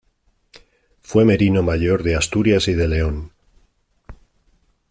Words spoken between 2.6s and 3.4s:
y de León.